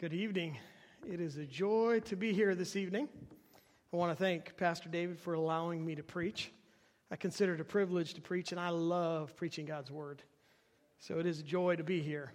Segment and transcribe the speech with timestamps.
[0.00, 0.56] Good evening.
[1.06, 3.06] It is a joy to be here this evening.
[3.92, 6.50] I want to thank Pastor David for allowing me to preach.
[7.10, 10.22] I consider it a privilege to preach, and I love preaching God's word.
[11.00, 12.32] So it is a joy to be here.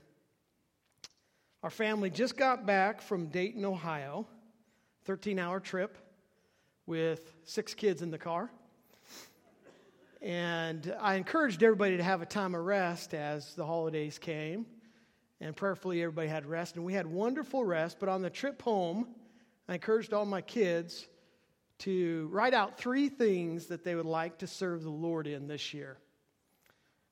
[1.63, 4.27] Our family just got back from Dayton, Ohio,
[5.05, 5.97] 13 hour trip
[6.85, 8.51] with six kids in the car.
[10.21, 14.67] And I encouraged everybody to have a time of rest as the holidays came
[15.41, 16.75] and prayerfully everybody had rest.
[16.75, 17.97] And we had wonderful rest.
[17.99, 19.07] But on the trip home,
[19.67, 21.07] I encouraged all my kids
[21.79, 25.73] to write out three things that they would like to serve the Lord in this
[25.73, 25.97] year.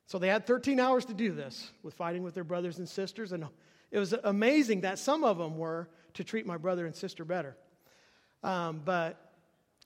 [0.06, 3.32] So they had 13 hours to do this with fighting with their brothers and sisters.
[3.32, 3.46] And
[3.90, 7.56] it was amazing that some of them were to treat my brother and sister better.
[8.42, 9.32] Um, but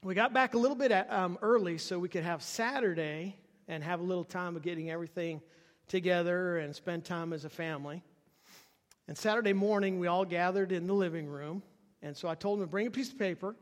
[0.02, 3.36] we got back a little bit at, um, early so we could have Saturday
[3.68, 5.40] and have a little time of getting everything
[5.88, 8.02] together and spend time as a family.
[9.08, 11.62] And Saturday morning, we all gathered in the living room.
[12.02, 13.56] And so I told them to bring a piece of paper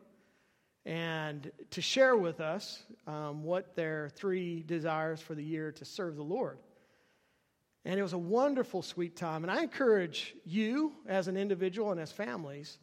[0.84, 6.16] and to share with us um, what their three desires for the year to serve
[6.16, 6.58] the Lord.
[7.84, 9.44] And it was a wonderful, sweet time.
[9.44, 12.78] And I encourage you, as an individual and as families,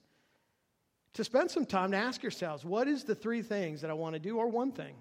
[1.15, 4.13] to spend some time to ask yourselves what is the three things that I want
[4.13, 4.95] to do, or one thing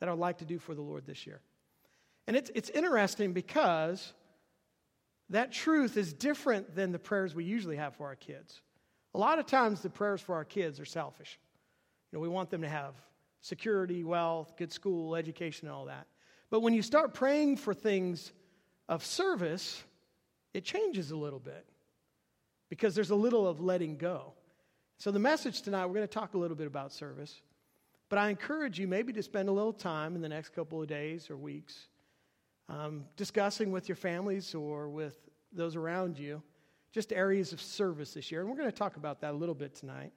[0.00, 1.40] that I'd like to do for the Lord this year?
[2.26, 4.12] And it's, it's interesting because
[5.30, 8.60] that truth is different than the prayers we usually have for our kids.
[9.14, 11.38] A lot of times, the prayers for our kids are selfish.
[12.10, 12.94] You know, we want them to have
[13.40, 16.06] security, wealth, good school, education, and all that.
[16.50, 18.32] But when you start praying for things
[18.88, 19.82] of service,
[20.54, 21.66] it changes a little bit
[22.68, 24.32] because there's a little of letting go.
[24.98, 27.42] So, the message tonight, we're going to talk a little bit about service.
[28.08, 30.88] But I encourage you maybe to spend a little time in the next couple of
[30.88, 31.88] days or weeks
[32.68, 35.16] um, discussing with your families or with
[35.52, 36.42] those around you
[36.96, 38.40] just areas of service this year.
[38.40, 40.12] And we're going to talk about that a little bit tonight.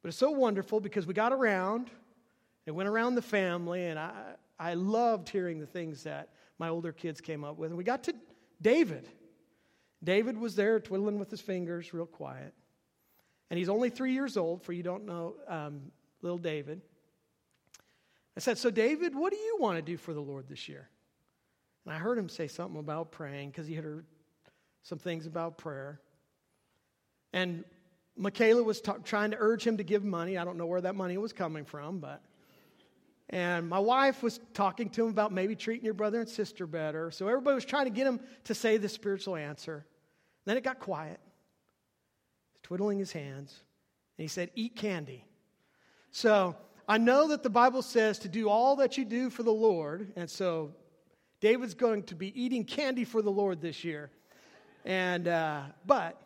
[0.00, 1.90] But it's so wonderful because we got around
[2.66, 4.12] and went around the family, and I,
[4.58, 7.70] I loved hearing the things that my older kids came up with.
[7.70, 8.14] And we got to
[8.62, 9.06] David.
[10.02, 12.54] David was there twiddling with his fingers, real quiet.
[13.50, 15.92] And he's only three years old, for you don't know um,
[16.22, 16.80] little David.
[18.34, 20.88] I said, So, David, what do you want to do for the Lord this year?
[21.86, 24.04] And I heard him say something about praying because he had heard
[24.82, 26.00] some things about prayer.
[27.32, 27.64] And
[28.16, 30.36] Michaela was ta- trying to urge him to give money.
[30.36, 32.22] I don't know where that money was coming from, but.
[33.30, 37.10] And my wife was talking to him about maybe treating your brother and sister better.
[37.10, 39.84] So everybody was trying to get him to say the spiritual answer.
[40.44, 41.18] Then it got quiet.
[42.52, 43.62] He's twiddling his hands.
[44.16, 45.24] And he said, Eat candy.
[46.12, 46.56] So
[46.88, 50.12] I know that the Bible says to do all that you do for the Lord.
[50.14, 50.72] And so
[51.46, 54.10] David's going to be eating candy for the Lord this year.
[54.84, 56.20] And, uh, but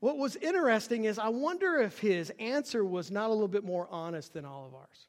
[0.00, 3.86] what was interesting is I wonder if his answer was not a little bit more
[3.88, 5.06] honest than all of ours.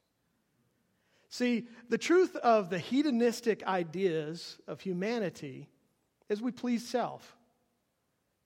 [1.30, 5.68] See, the truth of the hedonistic ideas of humanity
[6.30, 7.36] is we please self.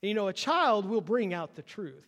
[0.02, 2.08] And, you know, a child will bring out the truth.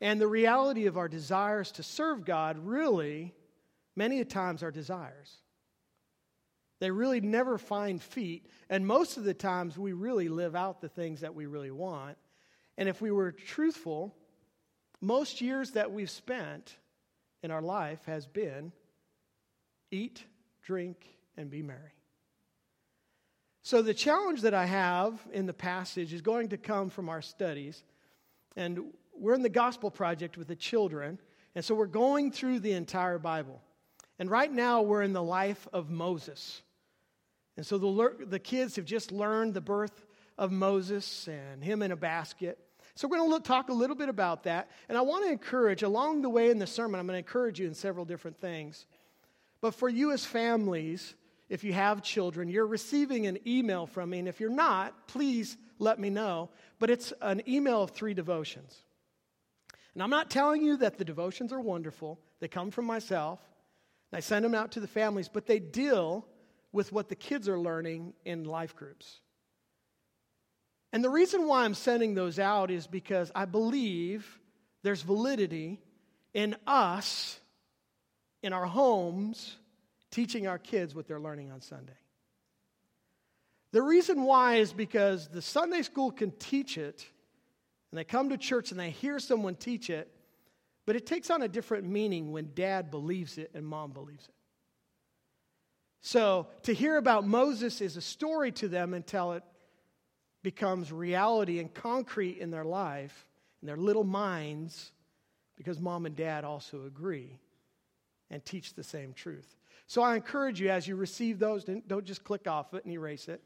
[0.00, 3.34] And the reality of our desires to serve God really,
[3.96, 5.40] many a times, are desires.
[6.80, 8.46] They really never find feet.
[8.68, 12.16] And most of the times, we really live out the things that we really want.
[12.76, 14.14] And if we were truthful,
[15.00, 16.76] most years that we've spent
[17.42, 18.72] in our life has been
[19.90, 20.24] eat,
[20.62, 21.92] drink, and be merry.
[23.62, 27.22] So, the challenge that I have in the passage is going to come from our
[27.22, 27.82] studies.
[28.56, 31.18] And we're in the Gospel Project with the children.
[31.54, 33.62] And so, we're going through the entire Bible.
[34.18, 36.62] And right now, we're in the life of Moses.
[37.56, 40.06] And so the, the kids have just learned the birth
[40.38, 42.58] of Moses and him in a basket.
[42.94, 44.70] So we're going to look, talk a little bit about that.
[44.88, 47.58] And I want to encourage, along the way in the sermon, I'm going to encourage
[47.58, 48.86] you in several different things.
[49.60, 51.14] But for you as families,
[51.48, 54.20] if you have children, you're receiving an email from me.
[54.20, 56.50] And if you're not, please let me know.
[56.78, 58.76] But it's an email of three devotions.
[59.94, 63.40] And I'm not telling you that the devotions are wonderful, they come from myself.
[64.14, 66.24] I send them out to the families, but they deal
[66.70, 69.20] with what the kids are learning in life groups.
[70.92, 74.38] And the reason why I'm sending those out is because I believe
[74.84, 75.80] there's validity
[76.32, 77.40] in us,
[78.44, 79.56] in our homes,
[80.12, 81.98] teaching our kids what they're learning on Sunday.
[83.72, 87.04] The reason why is because the Sunday school can teach it,
[87.90, 90.13] and they come to church and they hear someone teach it,
[90.86, 94.34] but it takes on a different meaning when dad believes it and mom believes it.
[96.00, 99.42] So to hear about Moses is a story to them until it
[100.42, 103.26] becomes reality and concrete in their life,
[103.62, 104.92] in their little minds,
[105.56, 107.38] because mom and dad also agree
[108.30, 109.56] and teach the same truth.
[109.86, 113.28] So I encourage you as you receive those, don't just click off it and erase
[113.28, 113.40] it,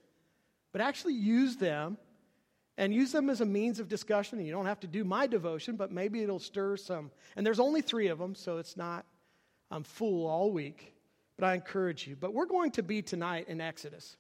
[0.73, 1.97] but actually use them
[2.79, 4.43] and use them as a means of discussion.
[4.43, 7.11] You don't have to do my devotion, but maybe it'll stir some.
[7.37, 9.05] And there's only three of them, so it's not
[9.71, 10.95] I'm full all week,
[11.37, 12.17] but I encourage you.
[12.17, 14.17] But we're going to be tonight in Exodus.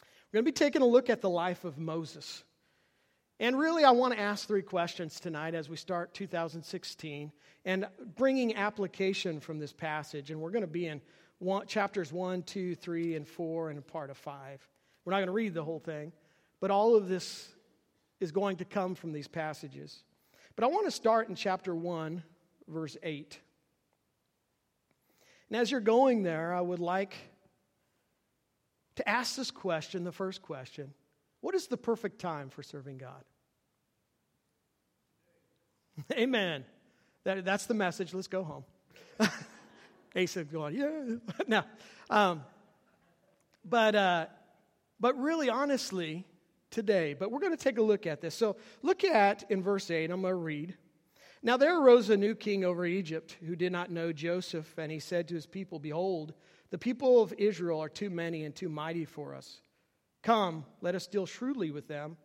[0.00, 2.44] We're going to be taking a look at the life of Moses.
[3.40, 7.30] And really, I want to ask three questions tonight as we start 2016
[7.64, 10.30] and bringing application from this passage.
[10.30, 11.00] And we're going to be in
[11.38, 14.66] one, chapters 1, 2, 3, and 4, and part of 5.
[15.04, 16.12] We're not going to read the whole thing,
[16.60, 17.48] but all of this
[18.20, 20.02] is going to come from these passages.
[20.56, 22.22] But I want to start in chapter 1,
[22.66, 23.38] verse 8.
[25.50, 27.14] And as you're going there, I would like
[28.96, 30.92] to ask this question the first question
[31.40, 33.24] What is the perfect time for serving God?
[36.12, 36.64] Amen.
[37.24, 38.14] That, that's the message.
[38.14, 38.64] Let's go home.
[40.16, 41.16] Asa going, yeah.
[41.46, 41.62] no.
[42.10, 42.42] Um,
[43.64, 44.26] but, uh,
[44.98, 46.26] but really, honestly,
[46.70, 48.34] today, but we're going to take a look at this.
[48.34, 50.76] So look at in verse 8, I'm going to read.
[51.42, 54.98] Now there arose a new king over Egypt who did not know Joseph, and he
[54.98, 56.34] said to his people, Behold,
[56.70, 59.62] the people of Israel are too many and too mighty for us.
[60.22, 62.16] Come, let us deal shrewdly with them,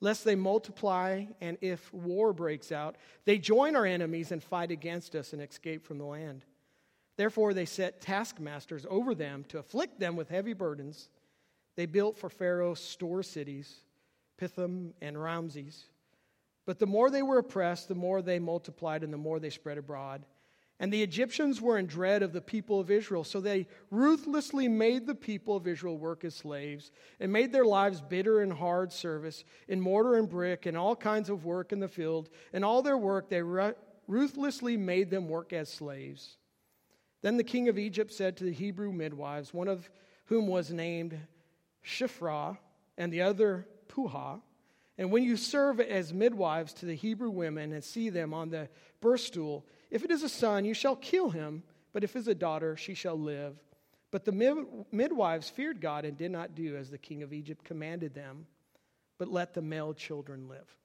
[0.00, 5.14] lest they multiply, and if war breaks out, they join our enemies and fight against
[5.14, 6.44] us and escape from the land.
[7.16, 11.08] Therefore, they set taskmasters over them to afflict them with heavy burdens.
[11.78, 13.72] They built for Pharaoh store cities,
[14.36, 15.84] Pithom and Ramses.
[16.66, 19.78] But the more they were oppressed, the more they multiplied and the more they spread
[19.78, 20.26] abroad.
[20.80, 25.06] And the Egyptians were in dread of the people of Israel, so they ruthlessly made
[25.06, 26.90] the people of Israel work as slaves
[27.20, 31.30] and made their lives bitter and hard service in mortar and brick and all kinds
[31.30, 32.28] of work in the field.
[32.52, 33.42] And all their work they
[34.08, 36.38] ruthlessly made them work as slaves.
[37.22, 39.88] Then the king of Egypt said to the Hebrew midwives, one of
[40.24, 41.16] whom was named
[41.84, 42.58] Shiphrah
[42.96, 44.40] and the other Puah,
[44.98, 48.68] and when you serve as midwives to the Hebrew women and see them on the
[49.00, 52.28] birth stool, if it is a son, you shall kill him, but if it is
[52.28, 53.56] a daughter, she shall live.
[54.10, 57.64] But the mid- midwives feared God and did not do as the king of Egypt
[57.64, 58.46] commanded them,
[59.18, 60.76] but let the male children live.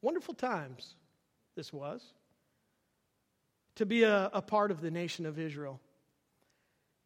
[0.00, 0.94] Wonderful times
[1.56, 2.12] this was
[3.76, 5.80] to be a, a part of the nation of Israel.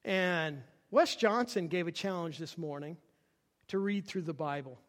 [0.05, 2.97] And Wes Johnson gave a challenge this morning
[3.69, 4.81] to read through the Bible.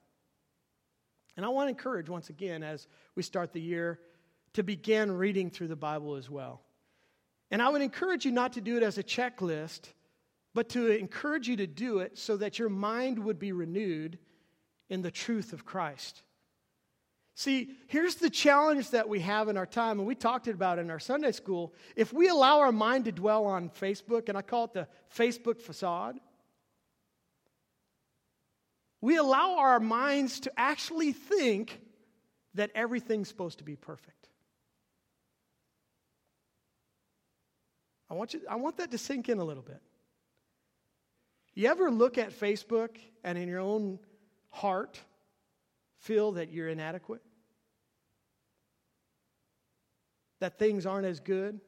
[1.35, 3.99] And I want to encourage, once again, as we start the year,
[4.53, 6.61] to begin reading through the Bible as well.
[7.51, 9.93] And I would encourage you not to do it as a checklist,
[10.53, 14.19] but to encourage you to do it so that your mind would be renewed
[14.89, 16.23] in the truth of Christ.
[17.39, 20.81] See, here's the challenge that we have in our time, and we talked about it
[20.81, 21.74] in our Sunday school.
[21.95, 25.62] If we allow our mind to dwell on Facebook, and I call it the Facebook
[25.62, 26.19] facade,
[29.00, 31.80] we allow our minds to actually think
[32.56, 34.27] that everything's supposed to be perfect.
[38.09, 39.80] I want, you, I want that to sink in a little bit.
[41.53, 43.97] You ever look at Facebook and in your own
[44.50, 45.00] heart
[46.00, 47.21] feel that you're inadequate?
[50.39, 51.59] That things aren't as good?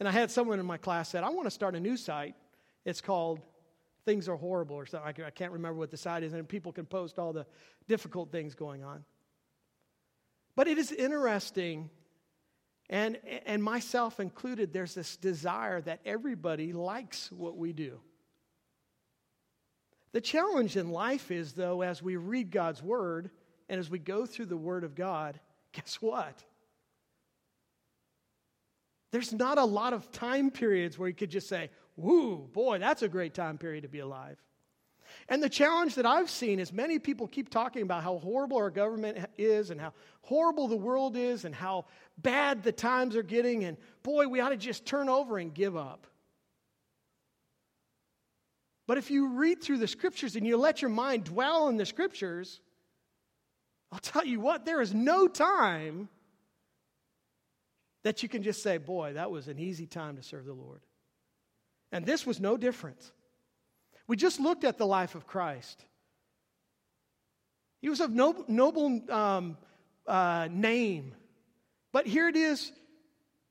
[0.00, 2.34] And I had someone in my class said, I want to start a new site.
[2.84, 3.40] It's called
[4.04, 5.24] things are horrible or something.
[5.24, 7.46] I can't remember what the site is, and people can post all the
[7.88, 9.04] difficult things going on.
[10.56, 11.88] But it is interesting,
[12.90, 18.00] and, and myself included, there's this desire that everybody likes what we do.
[20.12, 23.30] The challenge in life is, though, as we read God's Word
[23.68, 25.40] and as we go through the Word of God,
[25.72, 26.42] guess what?
[29.12, 33.02] There's not a lot of time periods where you could just say, Woo, boy, that's
[33.02, 34.38] a great time period to be alive.
[35.28, 38.70] And the challenge that I've seen is many people keep talking about how horrible our
[38.70, 39.92] government is and how
[40.22, 41.84] horrible the world is and how
[42.16, 43.64] bad the times are getting.
[43.64, 46.06] And boy, we ought to just turn over and give up.
[48.86, 51.86] But if you read through the scriptures and you let your mind dwell in the
[51.86, 52.60] scriptures,
[53.92, 56.08] I'll tell you what, there is no time
[58.04, 60.80] that you can just say, boy, that was an easy time to serve the Lord.
[61.90, 62.98] And this was no different.
[64.06, 65.84] We just looked at the life of Christ.
[67.80, 69.56] He was of noble, noble um,
[70.06, 71.14] uh, name.
[71.92, 72.72] But here it is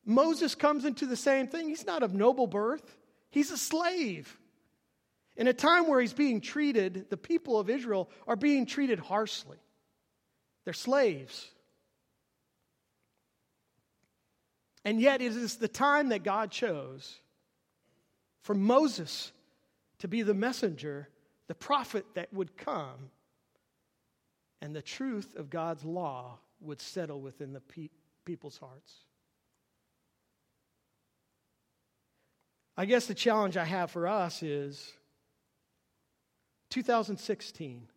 [0.05, 1.70] Moses comes into the same thing.
[1.70, 2.98] He's not of noble birth,
[3.29, 4.38] he's a slave.
[5.38, 9.58] in a time where he's being treated, the people of Israel are being treated harshly.
[10.65, 11.48] They're slaves.
[14.83, 17.19] And yet, it is the time that God chose
[18.41, 19.31] for Moses
[20.00, 21.07] to be the messenger,
[21.47, 23.11] the prophet that would come,
[24.61, 27.89] and the truth of God's law would settle within the pe-
[28.25, 28.93] people's hearts.
[32.77, 34.91] I guess the challenge I have for us is
[36.69, 37.88] 2016.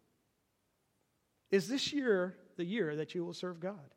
[1.51, 3.95] Is this year the year that you will serve God?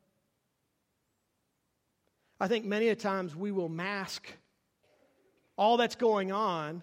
[2.40, 4.28] I think many a times we will mask
[5.56, 6.82] all that's going on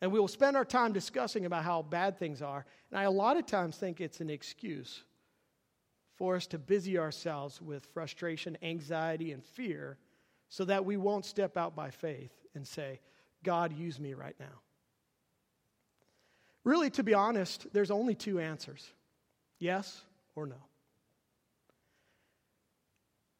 [0.00, 2.64] and we will spend our time discussing about how bad things are.
[2.90, 5.04] And I a lot of times think it's an excuse
[6.16, 9.98] for us to busy ourselves with frustration, anxiety, and fear
[10.48, 13.00] so that we won't step out by faith and say,
[13.44, 14.60] God, use me right now.
[16.64, 18.86] Really, to be honest, there's only two answers
[19.58, 20.02] yes
[20.34, 20.56] or no.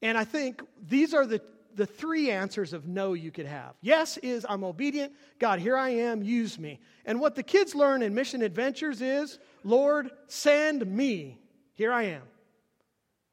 [0.03, 1.41] And I think these are the,
[1.75, 3.75] the three answers of no you could have.
[3.81, 5.13] Yes is I'm obedient.
[5.39, 6.81] God, here I am, use me.
[7.05, 11.39] And what the kids learn in Mission Adventures is Lord, send me.
[11.75, 12.23] Here I am.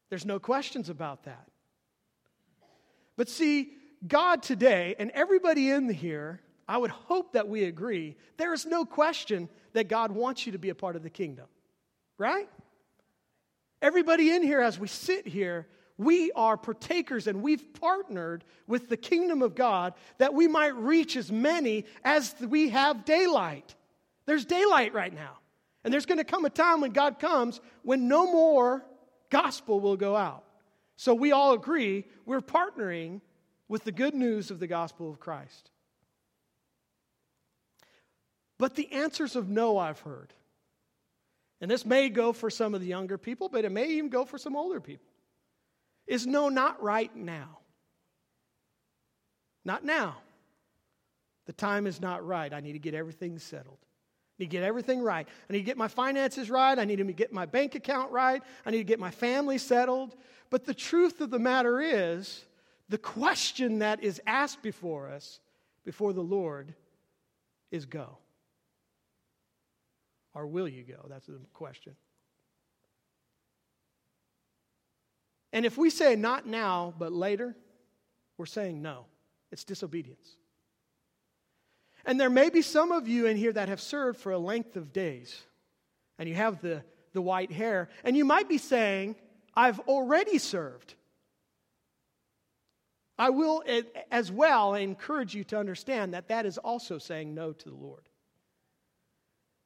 [0.10, 1.48] There's no questions about that.
[3.16, 3.72] But see,
[4.08, 8.86] God today, and everybody in here, I would hope that we agree, there is no
[8.86, 11.48] question that God wants you to be a part of the kingdom.
[12.18, 12.50] Right?
[13.82, 18.98] Everybody in here, as we sit here, we are partakers and we've partnered with the
[18.98, 23.76] kingdom of God that we might reach as many as we have daylight.
[24.26, 25.38] There's daylight right now.
[25.84, 28.84] And there's going to come a time when God comes when no more
[29.30, 30.44] gospel will go out.
[30.98, 33.22] So we all agree we're partnering
[33.68, 35.72] with the good news of the gospel of Christ.
[38.58, 40.34] But the answers of no I've heard.
[41.62, 44.26] And this may go for some of the younger people, but it may even go
[44.26, 45.07] for some older people.
[46.08, 47.60] Is no, not right now.
[49.66, 50.18] Not now.
[51.46, 52.54] The time is not right.
[52.54, 53.80] I need to get everything settled.
[53.82, 55.28] I need to get everything right.
[55.50, 56.78] I need to get my finances right.
[56.78, 58.42] I need to get my bank account right.
[58.66, 60.16] I need to get my family settled.
[60.50, 62.46] But the truth of the matter is,
[62.90, 65.40] the question that is asked before us,
[65.84, 66.74] before the Lord,
[67.72, 68.18] is go.
[70.34, 71.06] Or will you go?
[71.10, 71.96] That's the question.
[75.54, 77.56] And if we say not now, but later,
[78.38, 79.06] we're saying no.
[79.52, 80.36] It's disobedience.
[82.06, 84.76] And there may be some of you in here that have served for a length
[84.76, 85.42] of days,
[86.18, 89.16] and you have the, the white hair, and you might be saying,
[89.54, 90.94] I've already served.
[93.18, 93.64] I will
[94.12, 98.08] as well encourage you to understand that that is also saying no to the Lord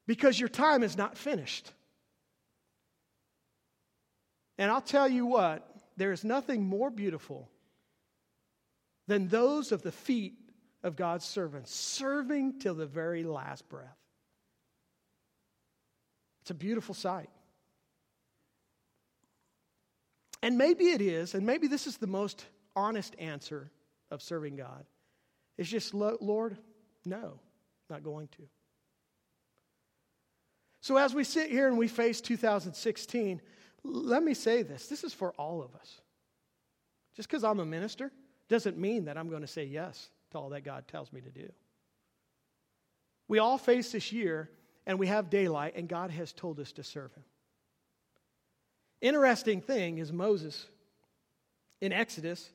[0.08, 1.72] because your time is not finished.
[4.58, 5.68] And I'll tell you what,
[6.02, 7.48] there is nothing more beautiful
[9.08, 10.34] than those of the feet
[10.82, 14.00] of God's servants, serving till the very last breath.
[16.42, 17.30] It's a beautiful sight.
[20.42, 23.70] And maybe it is, and maybe this is the most honest answer
[24.10, 24.86] of serving God.
[25.60, 26.58] It's just, Lord,
[27.06, 27.40] no,
[27.92, 28.44] not going to.
[30.82, 33.40] So, as we sit here and we face 2016,
[33.84, 36.02] let me say this this is for all of us.
[37.16, 38.12] Just because I'm a minister
[38.48, 41.30] doesn't mean that I'm going to say yes to all that God tells me to
[41.30, 41.52] do.
[43.28, 44.50] We all face this year
[44.86, 47.24] and we have daylight, and God has told us to serve Him.
[49.00, 50.68] Interesting thing is Moses
[51.82, 52.50] in Exodus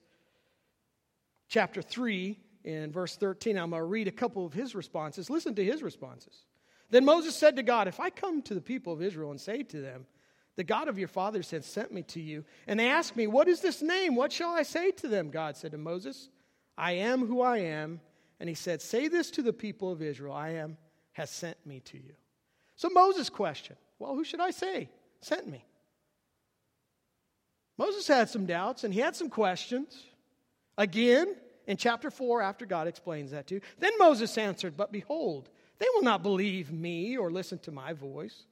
[1.49, 3.57] chapter 3 in verse 13.
[3.57, 5.31] I'm going to read a couple of his responses.
[5.31, 6.45] Listen to his responses.
[6.91, 9.63] Then Moses said to God, If I come to the people of Israel and say
[9.65, 10.07] to them,
[10.57, 13.49] The God of your fathers has sent me to you, and they ask me, What
[13.49, 14.15] is this name?
[14.15, 15.31] What shall I say to them?
[15.31, 16.31] God said to Moses,
[16.77, 18.01] I am who I am.
[18.41, 20.77] And he said, Say this to the people of Israel I am
[21.13, 22.15] has sent me to you.
[22.75, 24.89] So Moses questioned, Well, who should I say
[25.21, 25.65] sent me?
[27.79, 30.05] Moses had some doubts and he had some questions.
[30.79, 31.37] Again,
[31.67, 35.49] in chapter 4, after God explains that to you, then Moses answered, But behold,
[35.79, 38.45] they will not believe me or listen to my voice,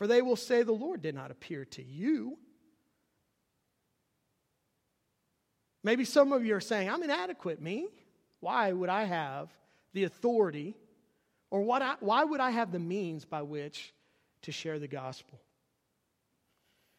[0.00, 2.38] for they will say, The Lord did not appear to you.
[5.84, 7.86] Maybe some of you are saying, I'm inadequate, me.
[8.40, 9.50] Why would I have
[9.92, 10.74] the authority,
[11.50, 13.92] or what I, why would I have the means by which
[14.40, 15.38] to share the gospel?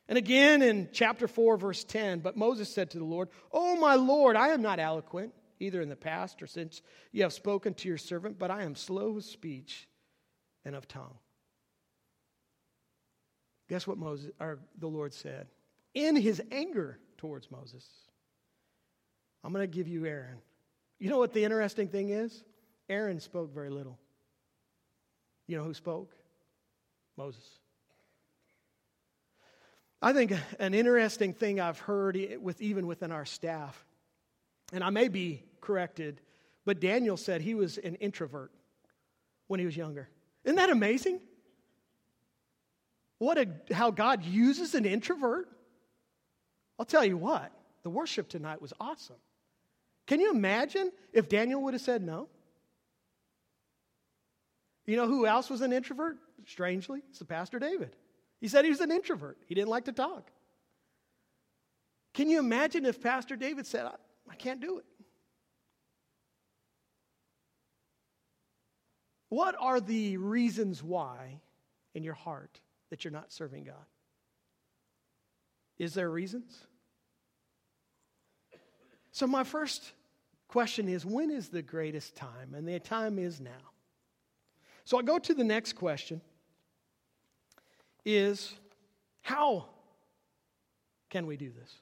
[0.08, 3.96] And again in chapter 4, verse 10, but Moses said to the Lord, Oh, my
[3.96, 7.88] Lord, I am not eloquent either in the past or since you have spoken to
[7.88, 9.88] your servant, but I am slow of speech
[10.64, 11.18] and of tongue.
[13.72, 15.48] Guess what Moses or the Lord said?
[15.94, 17.88] In his anger towards Moses,
[19.46, 20.40] I'm going to give you Aaron.
[21.00, 22.44] You know what the interesting thing is?
[22.90, 23.98] Aaron spoke very little.
[25.48, 26.14] You know who spoke?
[27.16, 27.46] Moses.
[30.02, 33.86] I think an interesting thing I've heard with even within our staff,
[34.74, 36.20] and I may be corrected,
[36.66, 38.52] but Daniel said he was an introvert
[39.48, 40.10] when he was younger.
[40.44, 41.22] Isn't that amazing?
[43.22, 45.48] What a, how God uses an introvert.
[46.80, 47.52] I'll tell you what,
[47.84, 49.18] the worship tonight was awesome.
[50.08, 52.30] Can you imagine if Daniel would have said no?
[54.88, 56.18] You know who else was an introvert?
[56.48, 57.96] Strangely, it's the Pastor David.
[58.40, 60.32] He said he was an introvert, he didn't like to talk.
[62.16, 63.94] Can you imagine if Pastor David said, I,
[64.32, 64.86] I can't do it?
[69.30, 71.40] What are the reasons why
[71.94, 72.60] in your heart
[72.92, 73.88] that you're not serving God?
[75.80, 76.68] Is there reasons?
[79.12, 79.94] So, my first
[80.48, 82.54] question is when is the greatest time?
[82.54, 83.72] And the time is now.
[84.86, 86.22] So, I go to the next question
[88.06, 88.54] is
[89.22, 89.66] how
[91.10, 91.74] can we do this?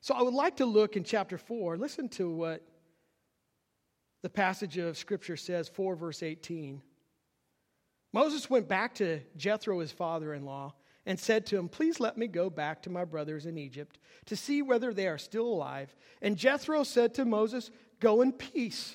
[0.00, 1.76] So, I would like to look in chapter 4.
[1.76, 2.62] Listen to what
[4.22, 6.82] the passage of Scripture says, 4 verse 18.
[8.14, 10.72] Moses went back to Jethro, his father in law,
[11.04, 14.36] and said to him, Please let me go back to my brothers in Egypt to
[14.36, 15.92] see whether they are still alive.
[16.22, 18.94] And Jethro said to Moses, Go in peace.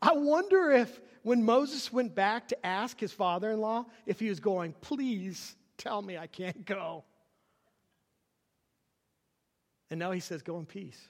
[0.00, 4.28] I wonder if when Moses went back to ask his father in law if he
[4.28, 7.02] was going, Please tell me I can't go.
[9.90, 11.08] And now he says, Go in peace.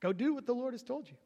[0.00, 1.16] Go do what the Lord has told you.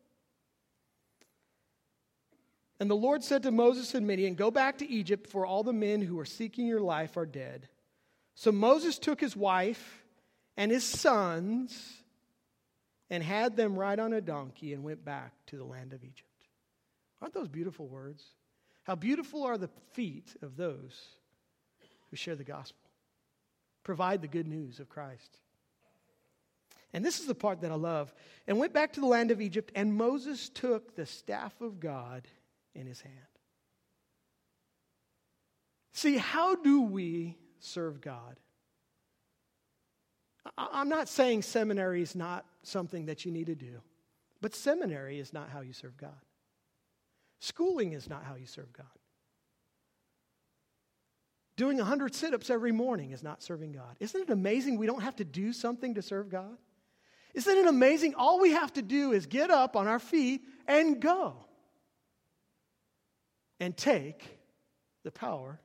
[2.81, 5.73] And the Lord said to Moses and Midian, Go back to Egypt, for all the
[5.73, 7.69] men who are seeking your life are dead.
[8.35, 10.03] So Moses took his wife
[10.57, 12.03] and his sons
[13.11, 16.29] and had them ride on a donkey and went back to the land of Egypt.
[17.23, 18.25] Aren't those beautiful words?
[18.83, 21.09] How beautiful are the feet of those
[22.11, 22.91] who share the gospel,
[23.83, 25.39] provide the good news of Christ.
[26.93, 28.15] And this is the part that I love.
[28.47, 32.29] And went back to the land of Egypt, and Moses took the staff of God
[32.75, 33.15] in his hand.
[35.93, 38.37] See, how do we serve God?
[40.59, 43.81] I'm not saying seminary is not something that you need to do,
[44.41, 46.21] but seminary is not how you serve God.
[47.41, 48.87] Schooling is not how you serve God.
[51.57, 53.97] Doing 100 sit ups every morning is not serving God.
[54.01, 56.59] Isn't it amazing we don't have to do something to serve God?
[57.33, 58.15] Isn't it amazing?
[58.17, 61.37] All we have to do is get up on our feet and go
[63.61, 64.39] and take
[65.05, 65.61] the power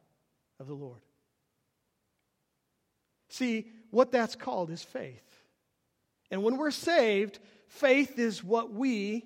[0.60, 1.02] of the Lord.
[3.30, 5.23] See, what that's called is faith.
[6.32, 9.25] And when we're saved, faith is what we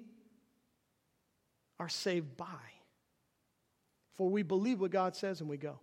[1.79, 2.45] are saved by.
[4.13, 5.79] For we believe what God says and we go.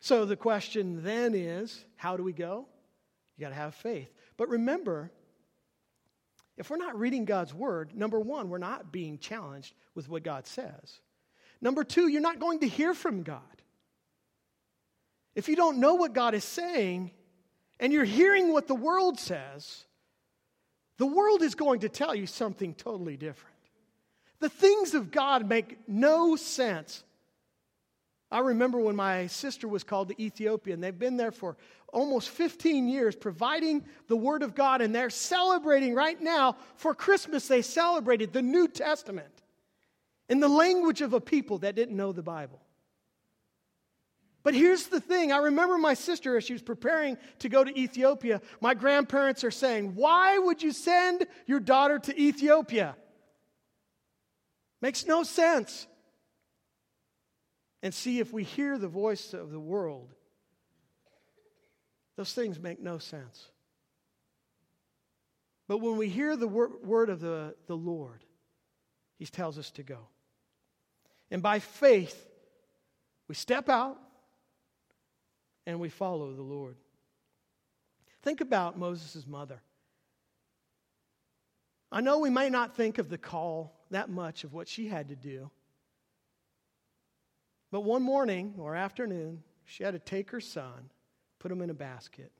[0.00, 2.66] So the question then is how do we go?
[3.36, 4.12] You got to have faith.
[4.36, 5.10] But remember,
[6.58, 10.46] if we're not reading God's word, number one, we're not being challenged with what God
[10.46, 11.00] says.
[11.60, 13.42] Number two, you're not going to hear from God.
[15.36, 17.12] If you don't know what God is saying
[17.78, 19.84] and you're hearing what the world says,
[20.96, 23.54] the world is going to tell you something totally different.
[24.40, 27.04] The things of God make no sense.
[28.30, 31.56] I remember when my sister was called to Ethiopia, and they've been there for
[31.92, 36.56] almost 15 years providing the Word of God, and they're celebrating right now.
[36.76, 39.42] For Christmas, they celebrated the New Testament
[40.28, 42.60] in the language of a people that didn't know the Bible.
[44.42, 47.78] But here's the thing I remember my sister, as she was preparing to go to
[47.78, 52.94] Ethiopia, my grandparents are saying, Why would you send your daughter to Ethiopia?
[54.80, 55.87] Makes no sense.
[57.82, 60.12] And see, if we hear the voice of the world,
[62.16, 63.50] those things make no sense.
[65.68, 68.24] But when we hear the word of the, the Lord,
[69.18, 70.08] He tells us to go.
[71.30, 72.26] And by faith,
[73.28, 73.98] we step out
[75.66, 76.76] and we follow the Lord.
[78.22, 79.60] Think about Moses' mother.
[81.92, 85.10] I know we may not think of the call that much of what she had
[85.10, 85.50] to do.
[87.70, 90.90] But one morning or afternoon, she had to take her son
[91.38, 92.32] put him in a basket,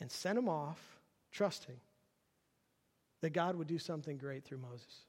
[0.00, 0.80] and send him off,
[1.30, 1.78] trusting
[3.20, 5.06] that God would do something great through Moses.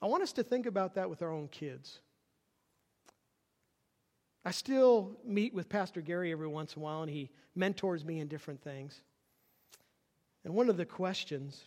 [0.00, 2.00] I want us to think about that with our own kids.
[4.44, 8.20] I still meet with Pastor Gary every once in a while, and he mentors me
[8.20, 9.00] in different things.
[10.44, 11.64] And one of the questions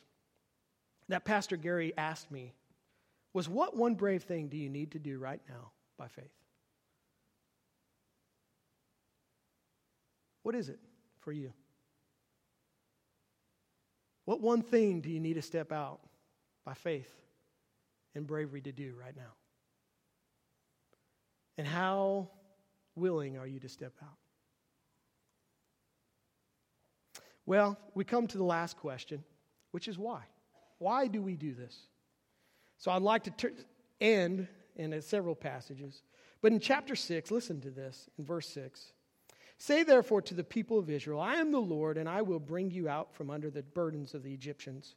[1.09, 2.53] that Pastor Gary asked me
[3.37, 6.33] was What one brave thing do you need to do right now by faith?
[10.41, 10.79] What is it
[11.19, 11.53] for you?
[14.25, 15.99] What one thing do you need to step out
[16.65, 17.13] by faith
[18.15, 19.35] and bravery to do right now?
[21.59, 22.29] And how
[22.95, 24.17] willing are you to step out?
[27.45, 29.23] Well, we come to the last question,
[29.69, 30.23] which is why?
[30.79, 31.77] Why do we do this?
[32.77, 33.53] So I'd like to ter-
[33.99, 36.03] end in several passages.
[36.41, 38.93] But in chapter 6, listen to this in verse 6.
[39.57, 42.69] Say therefore to the people of Israel, I am the Lord, and I will bring
[42.69, 44.95] you out from under the burdens of the Egyptians.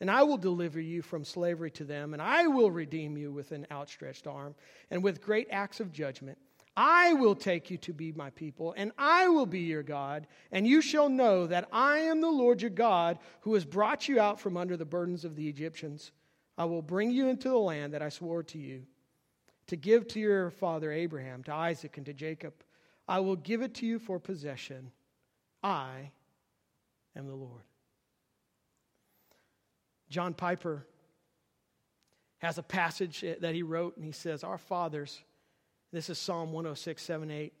[0.00, 3.52] And I will deliver you from slavery to them, and I will redeem you with
[3.52, 4.54] an outstretched arm
[4.90, 6.38] and with great acts of judgment.
[6.74, 10.66] I will take you to be my people, and I will be your God, and
[10.66, 14.40] you shall know that I am the Lord your God who has brought you out
[14.40, 16.12] from under the burdens of the Egyptians.
[16.56, 18.82] I will bring you into the land that I swore to you
[19.68, 22.52] to give to your father Abraham, to Isaac, and to Jacob.
[23.08, 24.90] I will give it to you for possession.
[25.62, 26.10] I
[27.16, 27.62] am the Lord.
[30.10, 30.86] John Piper
[32.38, 35.22] has a passage that he wrote, and he says, Our fathers
[35.92, 37.52] this is Psalm 106, 7, 8.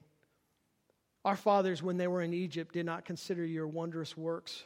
[1.24, 4.64] Our fathers, when they were in Egypt, did not consider your wondrous works.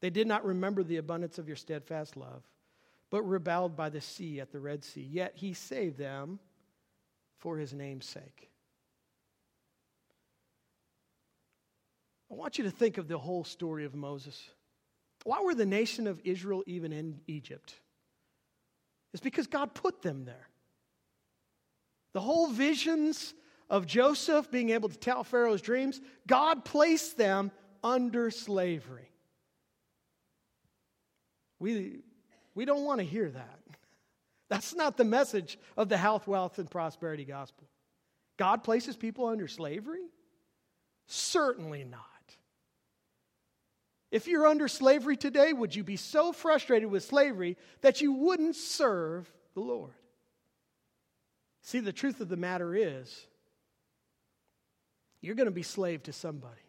[0.00, 2.42] They did not remember the abundance of your steadfast love,
[3.12, 5.06] but rebelled by the sea at the Red Sea.
[5.08, 6.40] Yet he saved them
[7.38, 8.50] for his name's sake.
[12.30, 14.42] I want you to think of the whole story of Moses.
[15.24, 17.74] Why were the nation of Israel even in Egypt?
[19.12, 20.48] It's because God put them there.
[22.14, 23.34] The whole visions
[23.68, 27.52] of Joseph being able to tell Pharaoh's dreams, God placed them
[27.84, 29.10] under slavery.
[31.58, 32.00] We,
[32.54, 33.58] we don't want to hear that.
[34.48, 37.66] That's not the message of the health, wealth, and prosperity gospel.
[38.36, 40.04] God places people under slavery?
[41.06, 42.00] Certainly not.
[44.10, 48.56] If you're under slavery today, would you be so frustrated with slavery that you wouldn't
[48.56, 49.94] serve the Lord?
[51.62, 53.26] See, the truth of the matter is,
[55.20, 56.61] you're going to be slave to somebody.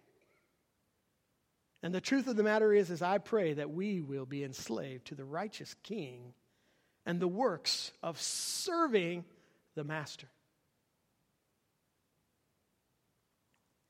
[1.84, 5.06] And the truth of the matter is, is I pray that we will be enslaved
[5.08, 6.34] to the righteous king
[7.06, 9.26] and the works of serving
[9.76, 10.28] the master.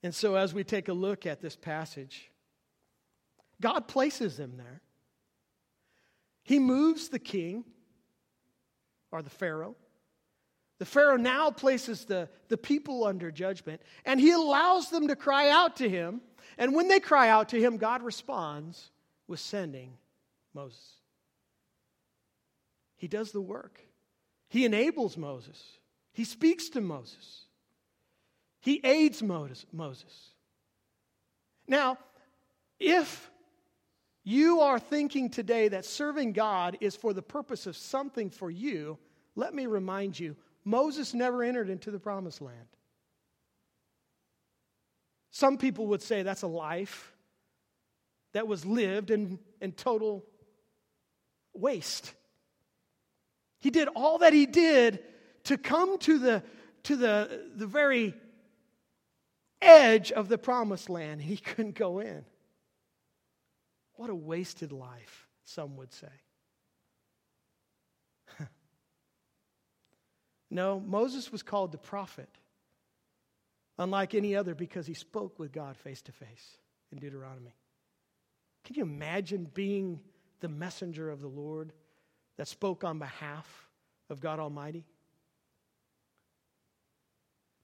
[0.01, 2.32] And so, as we take a look at this passage,
[3.62, 4.82] God places them there.
[6.41, 7.63] He moves the king
[9.12, 9.75] or the Pharaoh.
[10.79, 15.49] The Pharaoh now places the, the people under judgment, and he allows them to cry
[15.49, 16.21] out to him.
[16.57, 18.91] And when they cry out to him, God responds
[19.27, 19.93] with sending
[20.53, 20.97] Moses.
[22.95, 23.81] He does the work,
[24.49, 25.62] he enables Moses,
[26.13, 27.45] he speaks to Moses,
[28.59, 30.33] he aids Moses.
[31.67, 31.97] Now,
[32.79, 33.29] if
[34.23, 38.97] you are thinking today that serving God is for the purpose of something for you,
[39.36, 42.58] let me remind you Moses never entered into the promised land.
[45.32, 47.12] Some people would say that's a life
[48.34, 50.23] that was lived in, in total
[51.54, 52.13] waste.
[53.60, 55.04] He did all that he did
[55.45, 56.43] to come to the,
[56.84, 58.13] to the, the very
[59.62, 61.21] edge of the promised land.
[61.21, 62.26] He couldn't go in.
[63.95, 66.08] What a wasted life, some would say.
[70.54, 72.30] No, Moses was called the prophet,
[73.80, 76.58] unlike any other, because he spoke with God face to face
[76.92, 77.56] in Deuteronomy.
[78.63, 80.00] Can you imagine being
[80.42, 81.74] the messenger of the Lord
[82.38, 83.68] that spoke on behalf
[84.12, 84.86] of God Almighty?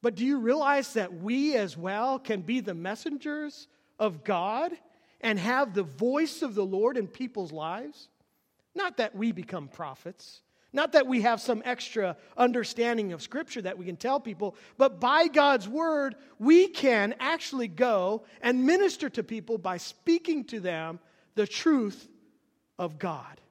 [0.02, 3.68] But do you realize that we as well can be the messengers
[4.00, 4.72] of God
[5.22, 8.10] and have the voice of the Lord in people's lives?
[8.74, 13.78] Not that we become prophets, not that we have some extra understanding of Scripture that
[13.78, 19.24] we can tell people, but by God's Word, we can actually go and minister to
[19.24, 21.00] people by speaking to them
[21.36, 22.08] the truth
[22.78, 23.42] of God.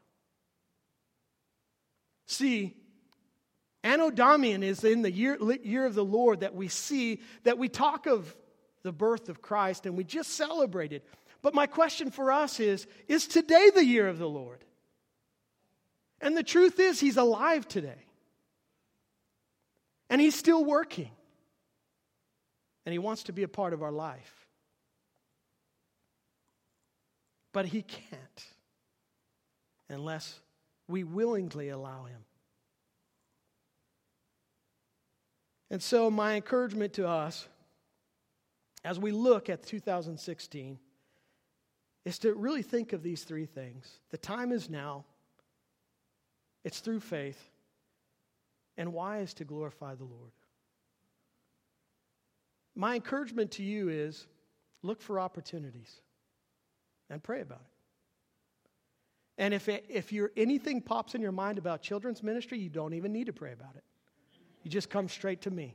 [2.27, 2.77] See,
[3.83, 7.69] Anno Domini is in the year, year of the Lord that we see, that we
[7.69, 8.37] talk of
[8.83, 11.03] the birth of Christ and we just celebrated.
[11.43, 14.65] But my question for us is Is today the year of the Lord?
[16.21, 18.09] And the truth is, he's alive today.
[20.11, 21.11] And He's still working.
[22.87, 24.47] And He wants to be a part of our life.
[27.53, 28.47] But He can't
[29.89, 30.41] unless
[30.87, 32.25] we willingly allow Him.
[35.71, 37.47] And so, my encouragement to us
[38.85, 40.79] as we look at 2016
[42.07, 43.99] is to really think of these three things.
[44.11, 45.05] The time is now,
[46.69, 47.43] it's through faith,
[48.77, 50.33] and why is to glorify the Lord.
[52.77, 54.27] My encouragement to you is
[54.83, 56.03] look for opportunities
[57.09, 59.43] and pray about it.
[59.43, 62.93] And if, it, if you're, anything pops in your mind about children's ministry, you don't
[62.93, 63.85] even need to pray about it.
[64.63, 65.75] You just come straight to me.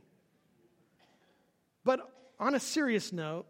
[1.82, 3.46] But on a serious note,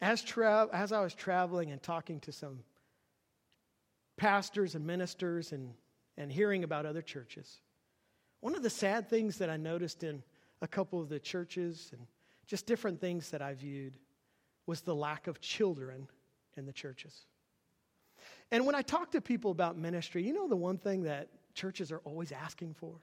[0.00, 2.60] as, tra- as I was traveling and talking to some
[4.16, 5.72] pastors and ministers and,
[6.16, 7.60] and hearing about other churches,
[8.40, 10.22] one of the sad things that I noticed in
[10.62, 12.06] a couple of the churches and
[12.46, 13.96] just different things that I viewed
[14.66, 16.08] was the lack of children
[16.56, 17.26] in the churches.
[18.50, 21.90] And when I talk to people about ministry, you know the one thing that churches
[21.90, 22.94] are always asking for?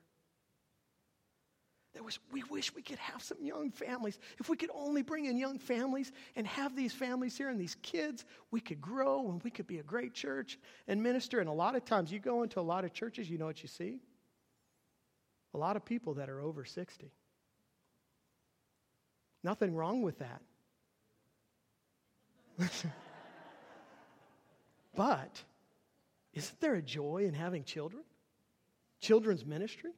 [1.94, 4.18] There was, we wish we could have some young families.
[4.40, 7.76] If we could only bring in young families and have these families here and these
[7.84, 11.40] kids, we could grow and we could be a great church and minister.
[11.40, 13.62] And a lot of times, you go into a lot of churches, you know what
[13.62, 14.00] you see?
[15.54, 17.12] A lot of people that are over 60.
[19.44, 20.42] Nothing wrong with that.
[24.96, 25.42] But
[26.34, 28.04] isn't there a joy in having children?
[29.00, 29.92] Children's ministry?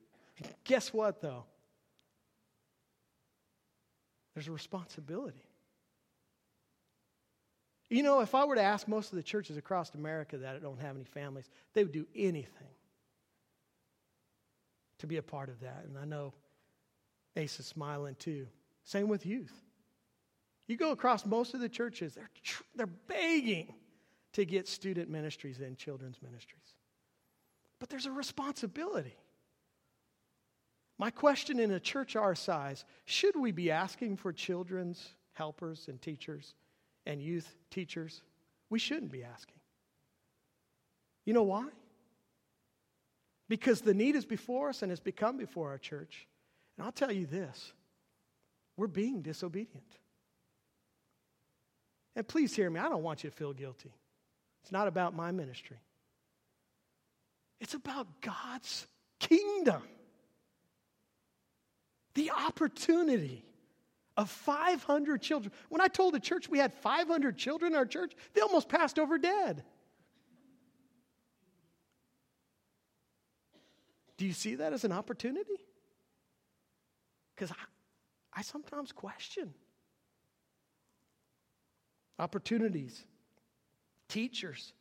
[0.63, 1.45] Guess what, though?
[4.35, 5.43] There's a responsibility.
[7.89, 10.79] You know, if I were to ask most of the churches across America that don't
[10.81, 12.67] have any families, they would do anything
[14.99, 15.85] to be a part of that.
[15.87, 16.33] And I know
[17.35, 18.47] Ace is smiling too.
[18.83, 19.53] Same with youth.
[20.67, 22.29] You go across most of the churches, they're,
[22.75, 23.73] they're begging
[24.33, 26.73] to get student ministries and children's ministries.
[27.79, 29.15] But there's a responsibility.
[30.97, 36.01] My question in a church our size should we be asking for children's helpers and
[36.01, 36.55] teachers
[37.05, 38.21] and youth teachers?
[38.69, 39.59] We shouldn't be asking.
[41.25, 41.67] You know why?
[43.49, 46.27] Because the need is before us and has become before our church.
[46.77, 47.73] And I'll tell you this
[48.77, 49.83] we're being disobedient.
[52.15, 53.93] And please hear me, I don't want you to feel guilty.
[54.63, 55.77] It's not about my ministry,
[57.59, 58.87] it's about God's
[59.19, 59.81] kingdom.
[62.15, 63.45] The opportunity
[64.17, 65.51] of 500 children.
[65.69, 68.97] When I told the church we had 500 children in our church, they almost passed
[68.97, 69.63] over dead.
[74.17, 75.59] Do you see that as an opportunity?
[77.35, 79.53] Because I, I sometimes question
[82.17, 83.03] opportunities
[84.07, 84.73] teachers.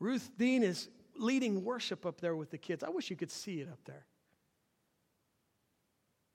[0.00, 2.82] Ruth Dean is leading worship up there with the kids.
[2.82, 4.06] I wish you could see it up there.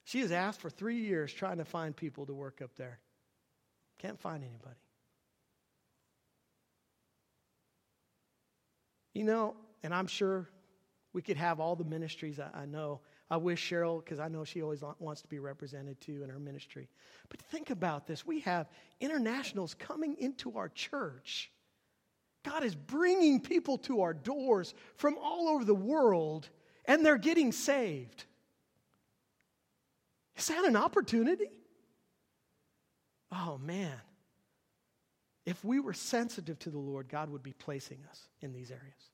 [0.07, 2.97] She has asked for three years trying to find people to work up there.
[3.99, 4.79] Can't find anybody.
[9.13, 10.49] You know, and I'm sure
[11.11, 13.01] we could have all the ministries I, I know.
[13.29, 16.39] I wish Cheryl, because I know she always wants to be represented too in her
[16.39, 16.87] ministry.
[17.27, 18.69] But think about this we have
[19.01, 21.51] internationals coming into our church
[22.47, 26.47] God is bringing people to our doors from all over the world,
[26.85, 28.23] and they're getting saved.
[30.37, 31.49] Is that an opportunity?
[33.31, 33.99] Oh, man.
[35.45, 39.11] If we were sensitive to the Lord, God would be placing us in these areas.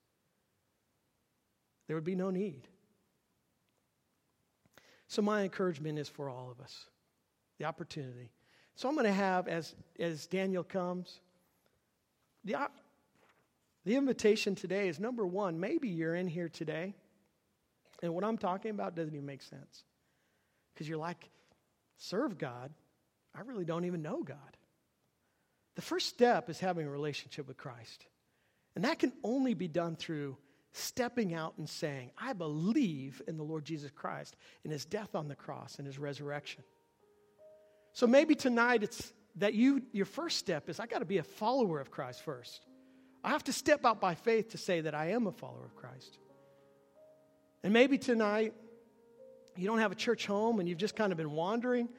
[1.87, 2.67] There would be no need.
[5.07, 6.85] So, my encouragement is for all of us
[7.59, 8.31] the opportunity.
[8.75, 11.19] So, I'm going to have, as, as Daniel comes,
[12.43, 12.55] the,
[13.85, 16.95] the invitation today is number one, maybe you're in here today,
[18.01, 19.83] and what I'm talking about doesn't even make sense.
[20.73, 21.29] Because you're like,
[21.97, 22.71] serve God.
[23.35, 24.37] I really don't even know God.
[25.75, 28.05] The first step is having a relationship with Christ.
[28.75, 30.37] And that can only be done through
[30.73, 35.27] stepping out and saying, I believe in the Lord Jesus Christ, in his death on
[35.27, 36.63] the cross, and his resurrection.
[37.93, 41.23] So maybe tonight it's that you your first step is I got to be a
[41.23, 42.65] follower of Christ first.
[43.23, 45.75] I have to step out by faith to say that I am a follower of
[45.75, 46.17] Christ.
[47.63, 48.53] And maybe tonight
[49.55, 51.89] you don't have a church home and you've just kind of been wandering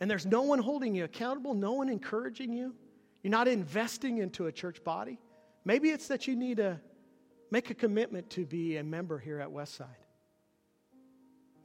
[0.00, 2.74] and there's no one holding you accountable, no one encouraging you.
[3.22, 5.18] You're not investing into a church body.
[5.64, 6.80] Maybe it's that you need to
[7.50, 9.86] Make a commitment to be a member here at Westside.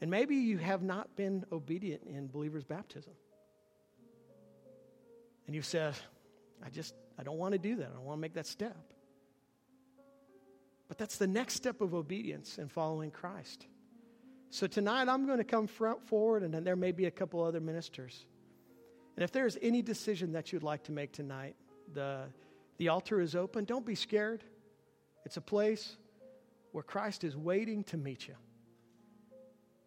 [0.02, 3.14] And maybe you have not been obedient in believer's baptism.
[5.46, 5.94] And you've said,
[6.66, 7.88] I just, I don't want to do that.
[7.88, 8.94] I don't want to make that step.
[10.88, 13.66] But that's the next step of obedience in following Christ.
[14.54, 17.44] So tonight I'm going to come front forward, and then there may be a couple
[17.44, 18.28] other ministers.
[19.16, 21.56] And if there's any decision that you'd like to make tonight,
[21.96, 22.26] the,
[22.78, 23.66] the altar is open.
[23.66, 24.44] Don't be scared.
[25.26, 25.98] It's a place
[26.72, 28.36] where Christ is waiting to meet you.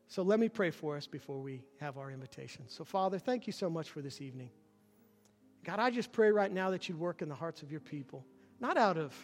[0.09, 2.65] So let me pray for us before we have our invitation.
[2.67, 4.51] So, Father, thank you so much for this evening.
[5.63, 8.27] God, I just pray right now that you'd work in the hearts of your people,
[8.59, 9.15] not out of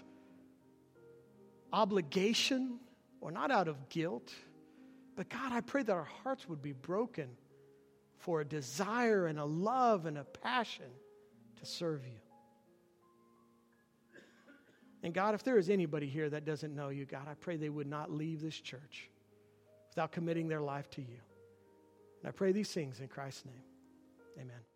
[1.73, 2.79] obligation
[3.21, 4.33] or not out of guilt,
[5.17, 7.29] but God, I pray that our hearts would be broken
[8.19, 10.87] for a desire and a love and a passion
[11.57, 12.19] to serve you.
[15.03, 17.69] And God, if there is anybody here that doesn't know you, God, I pray they
[17.69, 19.11] would not leave this church
[19.91, 21.19] without committing their life to you.
[22.21, 23.65] And I pray these things in Christ's name.
[24.39, 24.72] Amen.